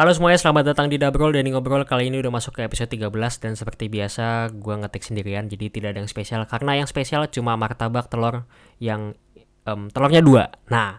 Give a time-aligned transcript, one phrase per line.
[0.00, 1.84] Halo semuanya, selamat datang di Dabrol dan Ngobrol.
[1.84, 5.92] Kali ini udah masuk ke episode 13 Dan seperti biasa, gue ngetik sendirian Jadi tidak
[5.92, 6.40] ada yang spesial.
[6.48, 8.48] Karena yang spesial cuma martabak telur
[8.80, 9.20] Yang
[9.68, 10.56] um, telurnya dua.
[10.72, 10.96] Nah,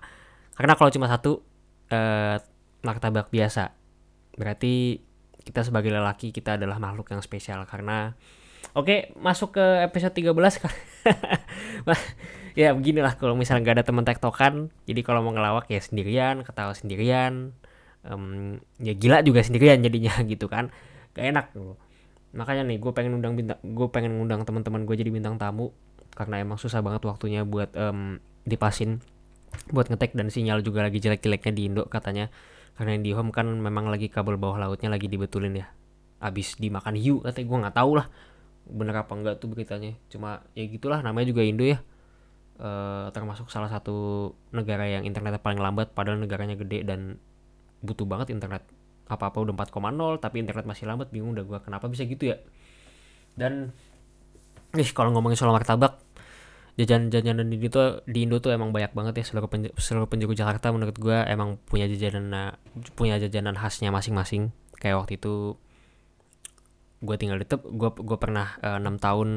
[0.54, 1.42] karena kalau cuma satu
[1.90, 2.38] uh,
[2.86, 3.74] Martabak biasa.
[4.38, 5.02] Berarti
[5.50, 7.66] kita sebagai lelaki Kita adalah makhluk yang spesial.
[7.66, 8.14] Karena
[8.78, 10.30] Oke, masuk ke episode 13
[12.62, 16.78] Ya beginilah kalau misalnya gak ada teman tektokan Jadi kalau mau ngelawak ya sendirian Ketawa
[16.78, 17.58] sendirian
[18.08, 20.70] um, ya gila juga sendirian jadinya gitu kan.
[21.12, 21.78] Gak enak loh
[22.32, 25.76] makanya nih gue pengen undang bintang gue pengen undang teman-teman gue jadi bintang tamu
[26.16, 29.04] karena emang susah banget waktunya buat um, dipasin
[29.72, 32.32] buat ngetek dan sinyal juga lagi jelek-jeleknya di Indo katanya.
[32.76, 35.68] Karena yang di home kan memang lagi kabel bawah lautnya lagi dibetulin ya.
[36.24, 38.08] Abis dimakan hiu katanya gue nggak tahu lah
[38.62, 39.92] bener apa enggak tuh beritanya.
[40.08, 41.84] Cuma ya gitulah namanya juga Indo ya.
[42.62, 42.70] E,
[43.12, 47.20] termasuk salah satu negara yang internetnya paling lambat padahal negaranya gede dan
[47.82, 48.64] butuh banget internet.
[49.12, 52.38] Apa-apa udah 4,0 tapi internet masih lambat bingung udah gue kenapa bisa gitu ya.
[53.36, 53.76] Dan
[54.78, 56.00] ih kalau ngomongin soal martabak
[56.80, 59.24] jajan-jajanan di Indo di Indo tuh emang banyak banget ya.
[59.28, 62.56] Seluruh penj seluruh penjuru Jakarta menurut gue emang punya jajanan
[62.96, 64.56] punya jajanan khasnya masing-masing.
[64.80, 65.60] Kayak waktu itu
[67.02, 69.30] gue tinggal di Teb gue gue pernah eh, enam uh, tahun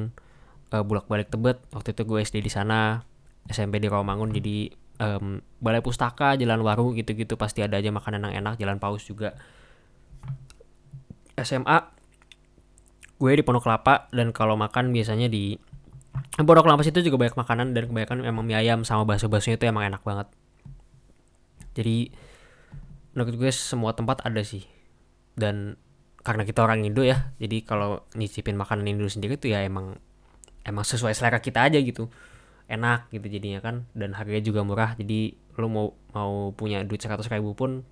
[0.71, 1.59] uh, eh, bulak balik Tebet.
[1.75, 3.03] Waktu itu gue SD di sana
[3.51, 8.45] SMP di Rawamangun jadi um, balai pustaka jalan warung gitu-gitu pasti ada aja makanan yang
[8.45, 9.35] enak jalan paus juga.
[11.35, 11.79] SMA
[13.15, 15.59] gue di Pondok Kelapa dan kalau makan biasanya di
[16.39, 19.87] Pondok Kelapa situ juga banyak makanan dan kebanyakan emang mie ayam sama bakso-baksonya itu emang
[19.87, 20.29] enak banget.
[21.75, 22.15] Jadi
[23.15, 24.67] menurut gue semua tempat ada sih.
[25.35, 25.75] Dan
[26.25, 30.01] karena kita orang Indo ya jadi kalau nyicipin makanan Indo sendiri tuh ya emang
[30.65, 32.09] emang sesuai selera kita aja gitu
[32.69, 37.29] enak gitu jadinya kan dan harganya juga murah jadi lo mau mau punya duit seratus
[37.29, 37.85] ribu pun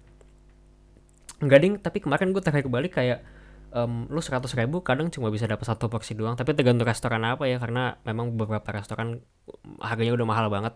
[1.45, 3.21] enggak ding tapi kemarin gue terakhir balik kayak
[3.73, 7.49] um, lo seratus ribu kadang cuma bisa dapat satu porsi doang tapi tergantung restoran apa
[7.49, 9.21] ya karena memang beberapa restoran
[9.83, 10.75] harganya udah mahal banget.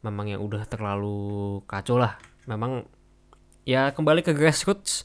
[0.00, 2.16] Memang yang udah terlalu kacau lah.
[2.48, 2.88] Memang
[3.68, 5.04] ya kembali ke grassroots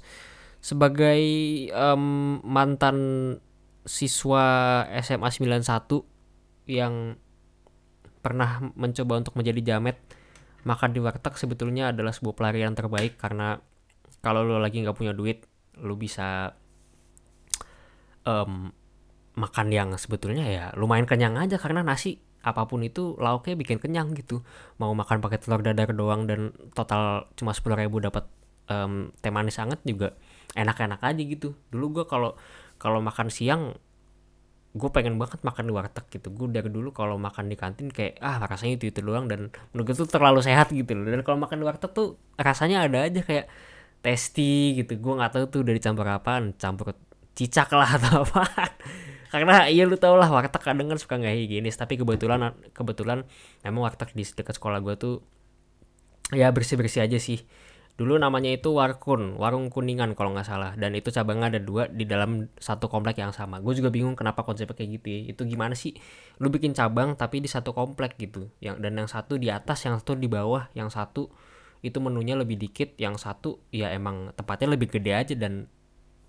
[0.64, 1.22] sebagai
[1.76, 2.98] um, mantan
[3.86, 5.62] siswa SMA 91
[6.66, 7.20] yang
[8.26, 10.02] pernah mencoba untuk menjadi jamet
[10.66, 13.62] makan di warteg sebetulnya adalah sebuah pelarian terbaik karena
[14.26, 15.46] kalau lo lagi nggak punya duit
[15.78, 16.58] lo bisa
[18.26, 18.74] um,
[19.38, 24.14] makan yang sebetulnya ya lumayan kenyang aja karena nasi apa pun itu lauknya bikin kenyang
[24.14, 24.46] gitu.
[24.78, 28.30] Mau makan pakai telur dadar doang dan total cuma sepuluh ribu dapat
[28.70, 30.14] um, teh manis hangat juga
[30.54, 31.58] enak-enak aja gitu.
[31.74, 32.38] Dulu gue kalau
[32.78, 33.74] kalau makan siang
[34.76, 36.28] gue pengen banget makan di warteg gitu.
[36.36, 39.86] Gue dari dulu kalau makan di kantin kayak ah rasanya itu itu doang dan menurut
[39.88, 41.08] gue tuh terlalu sehat gitu loh.
[41.08, 43.48] Dan kalau makan di warteg tuh rasanya ada aja kayak
[44.04, 45.00] tasty gitu.
[45.00, 46.92] Gue nggak tahu tuh dari campur apaan campur
[47.32, 48.44] cicak lah atau apa.
[49.32, 51.80] Karena iya lu tau lah warteg kadang kan suka nggak higienis.
[51.80, 53.24] Tapi kebetulan kebetulan
[53.64, 55.16] memang warteg di dekat sekolah gue tuh
[56.34, 57.46] ya bersih bersih aja sih
[57.96, 60.72] Dulu namanya itu Warkun, Warung Kuningan kalau nggak salah.
[60.76, 63.64] Dan itu cabangnya ada dua di dalam satu komplek yang sama.
[63.64, 65.20] Gue juga bingung kenapa konsepnya kayak gitu ya.
[65.32, 65.96] Itu gimana sih?
[66.44, 68.52] Lu bikin cabang tapi di satu komplek gitu.
[68.60, 71.32] Yang dan yang satu di atas, yang satu di bawah, yang satu
[71.80, 75.72] itu menunya lebih dikit, yang satu ya emang tempatnya lebih gede aja dan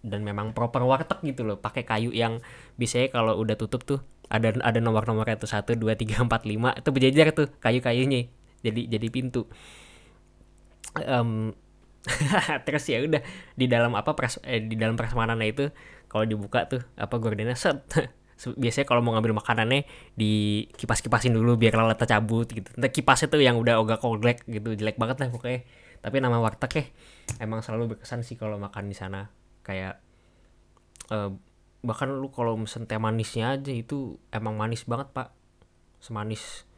[0.06, 1.58] dan memang proper warteg gitu loh.
[1.58, 2.38] Pakai kayu yang
[2.78, 3.98] biasanya kalau udah tutup tuh
[4.30, 8.26] ada ada nomor-nomornya tuh satu dua tiga empat lima itu berjejer tuh kayu-kayunya
[8.62, 9.46] jadi jadi pintu
[11.04, 11.52] um,
[12.66, 13.22] terus ya udah
[13.58, 15.64] di dalam apa pres eh, di dalam prasmanannya itu
[16.06, 17.82] kalau dibuka tuh apa gordennya set.
[18.36, 22.68] Biasanya kalau mau ngambil makanannya di kipas kipasin dulu biar lalat cabut gitu.
[22.76, 25.64] Nanti kipasnya tuh yang udah ogak oglek gitu jelek banget lah pokoknya.
[26.04, 26.84] Tapi nama warteg ya
[27.40, 29.32] emang selalu berkesan sih kalau makan di sana.
[29.64, 30.04] Kayak
[31.08, 31.32] uh,
[31.80, 35.32] bahkan lu kalau mesen teh manisnya aja itu emang manis banget pak.
[36.04, 36.68] Semanis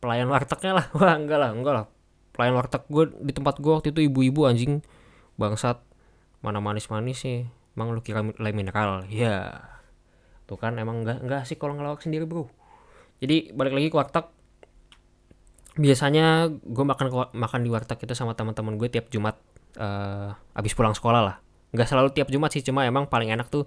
[0.00, 0.86] pelayan wartegnya lah.
[0.96, 1.86] Wah enggak lah enggak lah
[2.36, 4.84] pelayan warteg gue di tempat gue waktu itu ibu-ibu anjing.
[5.40, 5.80] Bangsat.
[6.44, 7.48] Mana manis-manis sih.
[7.72, 9.08] Emang lu kira lem mineral?
[9.08, 9.64] Ya
[10.46, 12.46] tuh kan emang enggak enggak sih kalau ngelawak sendiri bro.
[13.18, 14.26] Jadi balik lagi ke warteg.
[15.76, 19.36] Biasanya gue makan makan di warteg itu sama teman-teman gue tiap Jumat
[19.80, 21.36] uh, abis pulang sekolah lah.
[21.74, 23.66] Nggak selalu tiap Jumat sih cuma emang paling enak tuh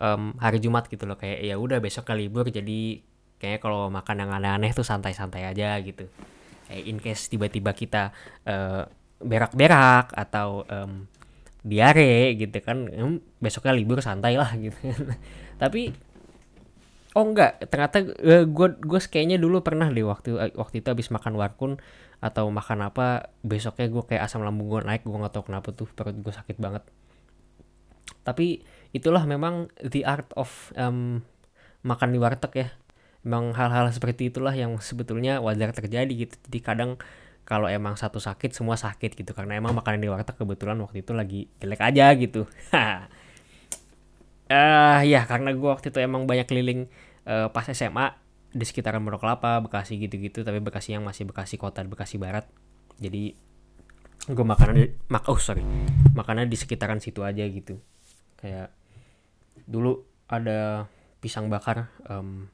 [0.00, 1.20] um, hari Jumat gitu loh.
[1.20, 3.04] Kayak ya udah besok kali libur jadi
[3.36, 6.08] kayaknya kalau makan yang aneh-aneh tuh santai-santai aja gitu
[6.72, 8.10] in case tiba-tiba kita
[8.46, 8.84] uh,
[9.22, 11.06] berak-berak atau um,
[11.66, 14.76] diare gitu kan um, besoknya libur santai lah gitu
[15.62, 15.90] tapi
[17.16, 21.08] oh enggak ternyata uh, eh, gue gue kayaknya dulu pernah deh waktu waktu itu habis
[21.08, 21.80] makan warkun
[22.20, 25.88] atau makan apa besoknya gue kayak asam lambung gue naik gue nggak tahu kenapa tuh
[25.92, 26.84] perut gue sakit banget.
[28.24, 28.64] Tapi
[28.96, 31.20] itulah memang the art of um,
[31.84, 32.68] makan di warteg ya
[33.26, 36.38] memang hal-hal seperti itulah yang sebetulnya wajar terjadi gitu.
[36.46, 36.90] Jadi kadang
[37.42, 39.34] kalau emang satu sakit semua sakit gitu.
[39.34, 42.46] Karena emang makanan di warteg kebetulan waktu itu lagi jelek aja gitu.
[42.70, 43.10] Ah
[44.50, 46.86] uh, ya karena gue waktu itu emang banyak keliling
[47.26, 48.14] uh, pas SMA
[48.56, 52.48] di sekitaran Pondok Kelapa, Bekasi gitu-gitu, tapi Bekasi yang masih Bekasi kota, Bekasi Barat.
[52.96, 53.36] Jadi
[54.26, 55.62] gue makanan mak oh sorry.
[56.16, 57.76] Makanan di sekitaran situ aja gitu.
[58.40, 58.72] Kayak
[59.68, 60.88] dulu ada
[61.20, 62.48] pisang bakar um,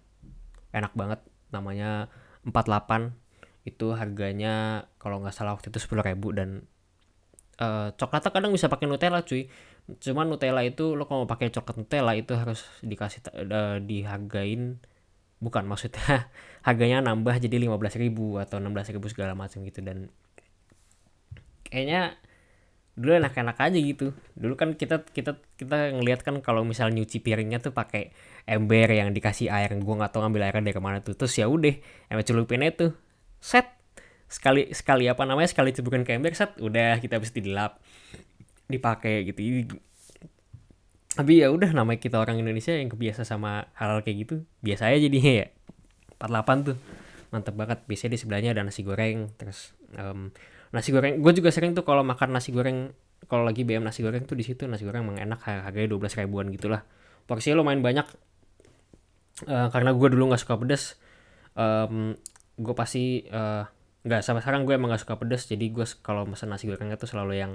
[0.73, 1.21] enak banget
[1.53, 2.09] namanya
[2.49, 3.13] 48
[3.63, 6.67] itu harganya kalau nggak salah waktu itu sepuluh ribu dan
[7.63, 9.47] uh, coklatnya kadang bisa pakai Nutella cuy.
[10.03, 14.83] Cuman Nutella itu lo kalau mau pakai coklat Nutella itu harus dikasih uh, dihargain
[15.43, 16.31] bukan maksudnya
[16.67, 18.15] harganya nambah jadi 15.000
[18.47, 19.79] atau 16.000 segala macam gitu.
[19.83, 20.11] Dan
[21.67, 22.19] kayaknya
[22.93, 24.13] dulu enak-enak aja gitu.
[24.37, 28.13] Dulu kan kita kita kita ngelihat kan kalau misal nyuci piringnya tuh pakai
[28.45, 29.73] ember yang dikasih air.
[29.81, 31.17] Gue nggak tahu ngambil airnya dari mana tuh.
[31.17, 31.73] Terus ya udah
[32.13, 32.93] ember celupinnya tuh
[33.41, 33.65] set.
[34.29, 36.53] Sekali sekali apa namanya sekali ceburin ke ember set.
[36.61, 37.81] Udah kita bisa dilap
[38.69, 39.41] dipakai gitu.
[41.13, 44.35] Tapi ya udah namanya kita orang Indonesia yang kebiasa sama hal, -hal kayak gitu
[44.65, 45.47] biasa aja jadinya ya.
[46.21, 46.77] 48 tuh
[47.33, 47.79] mantep banget.
[47.89, 50.29] Biasanya di sebelahnya ada nasi goreng terus um,
[50.73, 52.97] nasi goreng gue juga sering tuh kalau makan nasi goreng
[53.29, 56.49] kalau lagi BM nasi goreng tuh di situ nasi goreng emang enak harganya 12 ribuan
[56.51, 56.83] gitulah.
[57.29, 58.09] Porsinya lumayan banyak.
[59.47, 61.01] Uh, karena gue dulu nggak suka pedas
[61.57, 62.15] um,
[62.61, 63.65] gue pasti uh,
[64.03, 67.07] nggak sampai sekarang gue emang gak suka pedas jadi gue kalau pesan nasi gorengnya tuh
[67.07, 67.53] selalu yang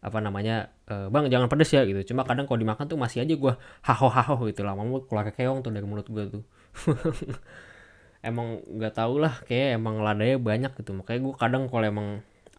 [0.00, 2.12] apa namanya e, bang jangan pedes ya gitu.
[2.12, 3.52] Cuma kadang kalau dimakan tuh masih aja gue
[3.84, 6.42] haho haho gitu lama mau keluar keong tuh dari mulut gue tuh.
[8.28, 10.96] Emang nggak tau lah kayak emang ladanya banyak gitu.
[10.96, 12.08] Makanya gue kadang kalau emang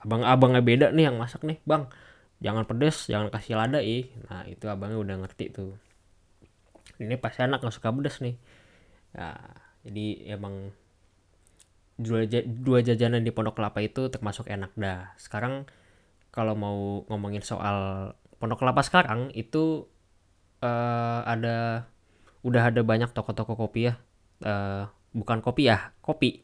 [0.02, 1.86] abang-abangnya beda nih yang masak nih bang.
[2.42, 4.10] Jangan pedes jangan kasih lada ih.
[4.28, 5.78] Nah itu abangnya udah ngerti tuh.
[6.98, 8.36] Ini pasti anak nggak suka pedes nih.
[9.14, 9.38] Ya
[9.86, 10.74] jadi emang
[11.98, 15.14] dua, dua jajanan di Pondok Kelapa itu termasuk enak dah.
[15.22, 15.70] Sekarang
[16.34, 18.12] kalau mau ngomongin soal
[18.42, 19.86] Pondok Kelapa sekarang itu
[20.66, 21.86] uh, ada
[22.42, 24.02] udah ada banyak toko-toko kopi ya.
[24.42, 26.42] Uh, bukan kopi ya kopi.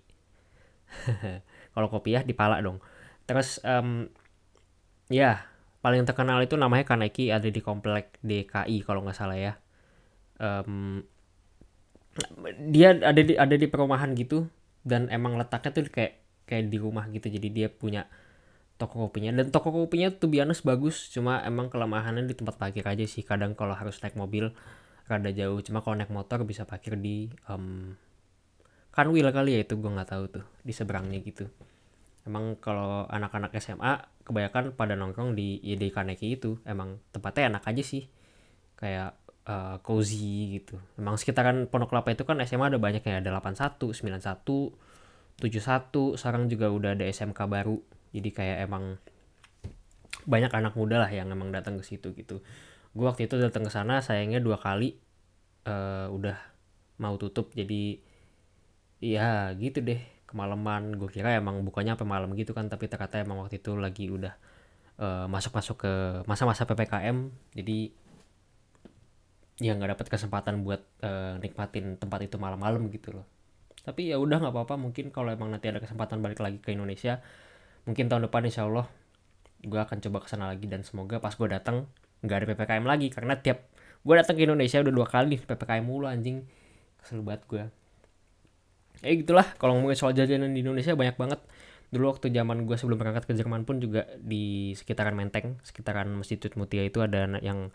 [1.74, 2.81] Kalau kopi ya di pala dong
[3.27, 4.07] terus um,
[5.12, 5.44] ya
[5.83, 9.53] paling terkenal itu namanya Kaneki ada di komplek DKI kalau nggak salah ya.
[10.41, 11.06] Um,
[12.74, 14.50] dia ada di ada di perumahan gitu
[14.81, 17.29] dan emang letaknya tuh kayak kayak di rumah gitu.
[17.29, 18.09] Jadi dia punya
[18.81, 19.35] toko kopinya.
[19.38, 21.13] Dan toko kopinya tuh biasa bagus.
[21.13, 23.21] Cuma emang kelemahannya di tempat parkir aja sih.
[23.21, 24.50] Kadang kalau harus naik mobil
[25.06, 25.62] rada jauh.
[25.62, 27.94] Cuma kalau naik motor bisa parkir di um,
[28.97, 31.45] kanwil kali ya itu gue nggak tahu tuh di seberangnya gitu
[32.27, 36.59] emang kalau anak-anak SMA kebanyakan pada nongkrong di ya Kaneki itu.
[36.68, 38.12] Emang tempatnya enak aja sih.
[38.75, 39.15] Kayak
[39.47, 40.75] uh, cozy gitu.
[41.00, 43.24] Emang sekitaran Pondok Kelapa itu kan SMA ada banyak ya.
[43.24, 44.75] Ada 81 91
[45.38, 47.79] 71 sekarang juga udah ada SMK baru.
[48.12, 49.00] Jadi kayak emang
[50.27, 52.44] banyak anak muda lah yang emang datang ke situ gitu.
[52.91, 55.00] Gue waktu itu datang ke sana sayangnya dua kali
[55.63, 56.35] uh, udah
[57.00, 57.56] mau tutup.
[57.56, 58.03] Jadi
[58.97, 63.41] ya gitu deh kemalaman gue kira emang bukannya apa malam gitu kan tapi ternyata emang
[63.41, 64.35] waktu itu lagi udah
[65.00, 65.94] uh, masuk-masuk ke
[66.27, 67.95] masa-masa ppkm jadi
[69.57, 73.25] ya nggak dapat kesempatan buat uh, nikmatin tempat itu malam-malam gitu loh.
[73.81, 77.23] Tapi ya udah nggak apa-apa mungkin kalau emang nanti ada kesempatan balik lagi ke Indonesia
[77.87, 78.85] mungkin tahun depan insya Allah
[79.63, 81.87] gue akan coba ke sana lagi dan semoga pas gue datang
[82.21, 83.66] nggak ada ppkm lagi karena tiap
[84.04, 86.45] gue datang ke Indonesia udah dua kali ppkm mulu anjing.
[87.01, 87.63] Kesel banget gue
[89.06, 89.45] eh gitulah.
[89.57, 91.39] Kalau ngomongin soal jajanan di Indonesia banyak banget.
[91.87, 96.35] Dulu waktu zaman gue sebelum berangkat ke Jerman pun juga di sekitaran Menteng sekitaran Masjid
[96.59, 97.71] Mutia itu ada yang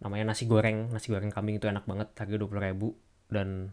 [0.00, 0.88] namanya nasi goreng.
[0.88, 2.88] Nasi goreng kambing itu enak banget harga dua puluh ribu.
[3.28, 3.72] Dan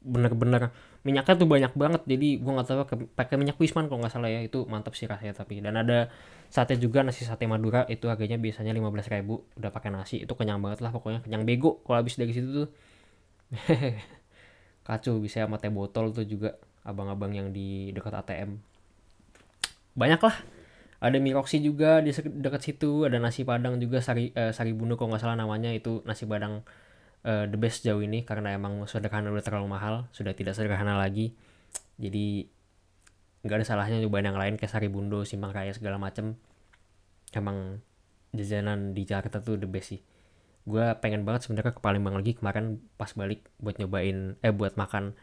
[0.00, 0.72] bener-bener
[1.02, 2.02] minyaknya tuh banyak banget.
[2.06, 2.78] Jadi gue nggak tahu
[3.18, 4.40] pakai minyak wisman kalau nggak salah ya.
[4.46, 5.58] Itu mantap sih rasanya tapi.
[5.58, 6.06] Dan ada
[6.46, 7.84] sate juga nasi sate madura.
[7.90, 9.42] Itu harganya biasanya lima belas ribu.
[9.58, 10.22] Udah pakai nasi.
[10.22, 11.20] Itu kenyang banget lah pokoknya.
[11.26, 12.68] Kenyang bego kalau habis dari situ tuh
[14.90, 18.58] kacau bisa sama teh botol tuh juga abang-abang yang di dekat ATM
[19.94, 20.36] banyak lah
[21.00, 25.00] ada mie roksi juga di dekat situ ada nasi padang juga sari uh, sari bunuh
[25.00, 26.60] kalau nggak salah namanya itu nasi padang
[27.24, 31.32] uh, the best jauh ini karena emang sederhana udah terlalu mahal sudah tidak sederhana lagi.
[31.96, 32.44] Jadi
[33.40, 36.36] nggak ada salahnya nyobain yang lain kayak sari bundo simpang raya segala macem.
[37.32, 37.80] Emang
[38.36, 40.00] jajanan di Jakarta tuh the best sih
[40.68, 42.36] gue pengen banget sebenarnya ke Palembang lagi.
[42.36, 45.16] Kemarin pas balik buat nyobain eh buat makan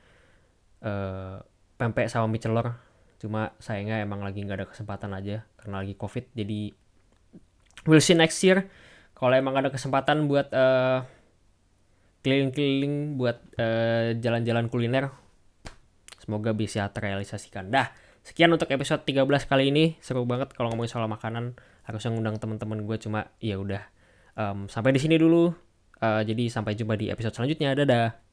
[0.81, 1.41] uh,
[1.77, 2.77] pempek sama mie celor.
[3.17, 6.29] Cuma sayangnya emang lagi nggak ada kesempatan aja karena lagi covid.
[6.33, 6.73] Jadi
[7.85, 8.65] we'll see next year.
[9.17, 11.01] Kalau emang ada kesempatan buat uh,
[12.21, 15.09] keliling-keliling buat uh, jalan-jalan kuliner
[16.21, 17.71] semoga bisa terrealisasikan.
[17.71, 17.87] Dah
[18.19, 19.95] sekian untuk episode 13 kali ini.
[20.03, 21.55] Seru banget kalau ngomongin soal makanan.
[21.87, 23.79] Harusnya ngundang teman-teman gue cuma ya udah
[24.37, 25.49] um, sampai di sini dulu.
[25.97, 27.73] Uh, jadi sampai jumpa di episode selanjutnya.
[27.73, 28.26] Dadah